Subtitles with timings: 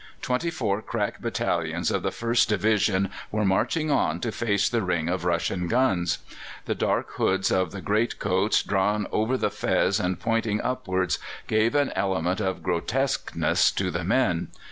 [0.19, 5.07] Twenty four crack battalions of the First Division were marching on to face the ring
[5.07, 6.17] of Russian guns;
[6.65, 11.75] the dark hoods of the great coats drawn over the fez and pointing upwards gave
[11.75, 14.47] an element of grotesqueness to the men.